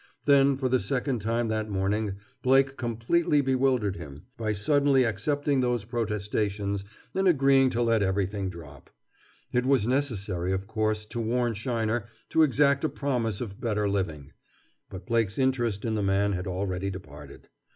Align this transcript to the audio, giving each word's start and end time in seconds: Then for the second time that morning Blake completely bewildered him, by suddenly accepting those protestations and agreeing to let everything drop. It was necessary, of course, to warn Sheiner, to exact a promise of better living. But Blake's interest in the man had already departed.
Then 0.25 0.57
for 0.57 0.67
the 0.67 0.79
second 0.79 1.19
time 1.21 1.47
that 1.49 1.69
morning 1.69 2.15
Blake 2.41 2.75
completely 2.75 3.39
bewildered 3.39 3.97
him, 3.97 4.23
by 4.35 4.51
suddenly 4.51 5.03
accepting 5.03 5.61
those 5.61 5.85
protestations 5.85 6.83
and 7.13 7.27
agreeing 7.27 7.69
to 7.69 7.83
let 7.83 8.01
everything 8.01 8.49
drop. 8.49 8.89
It 9.53 9.63
was 9.63 9.87
necessary, 9.87 10.53
of 10.53 10.65
course, 10.65 11.05
to 11.05 11.21
warn 11.21 11.53
Sheiner, 11.53 12.05
to 12.29 12.41
exact 12.41 12.83
a 12.83 12.89
promise 12.89 13.41
of 13.41 13.61
better 13.61 13.87
living. 13.87 14.31
But 14.89 15.05
Blake's 15.05 15.37
interest 15.37 15.85
in 15.85 15.93
the 15.93 16.01
man 16.01 16.33
had 16.33 16.47
already 16.47 16.89
departed. 16.89 17.49